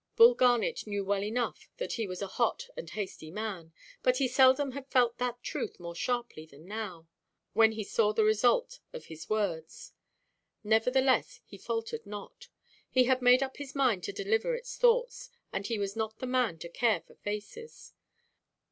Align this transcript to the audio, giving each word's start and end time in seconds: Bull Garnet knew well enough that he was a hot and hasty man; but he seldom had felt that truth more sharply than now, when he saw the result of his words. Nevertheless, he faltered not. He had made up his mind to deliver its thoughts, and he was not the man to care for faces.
Bull 0.15 0.33
Garnet 0.33 0.87
knew 0.87 1.05
well 1.05 1.23
enough 1.23 1.69
that 1.77 1.93
he 1.93 2.07
was 2.07 2.23
a 2.23 2.27
hot 2.41 2.69
and 2.75 2.89
hasty 2.89 3.29
man; 3.29 3.71
but 4.01 4.17
he 4.17 4.27
seldom 4.27 4.71
had 4.71 4.87
felt 4.89 5.19
that 5.19 5.43
truth 5.43 5.79
more 5.79 5.93
sharply 5.93 6.43
than 6.47 6.65
now, 6.65 7.07
when 7.53 7.73
he 7.73 7.83
saw 7.83 8.11
the 8.11 8.23
result 8.23 8.79
of 8.93 9.05
his 9.05 9.29
words. 9.29 9.93
Nevertheless, 10.63 11.41
he 11.45 11.55
faltered 11.55 12.07
not. 12.07 12.47
He 12.89 13.03
had 13.03 13.21
made 13.21 13.43
up 13.43 13.57
his 13.57 13.75
mind 13.75 14.01
to 14.05 14.11
deliver 14.11 14.55
its 14.55 14.75
thoughts, 14.75 15.29
and 15.53 15.67
he 15.67 15.77
was 15.77 15.95
not 15.95 16.17
the 16.17 16.25
man 16.25 16.57
to 16.57 16.67
care 16.69 17.01
for 17.01 17.13
faces. 17.13 17.93